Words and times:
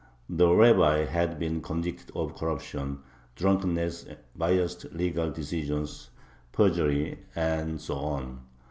The 0.27 0.51
Rabbi 0.51 1.05
had 1.05 1.37
been 1.37 1.61
convicted 1.61 2.09
of 2.15 2.33
corruption, 2.35 3.03
drunkenness, 3.35 4.07
biased 4.35 4.91
legal 4.93 5.29
decisions, 5.29 6.09
perjury, 6.51 7.19
and 7.35 7.79
so 7.79 7.97
on. 7.97 8.41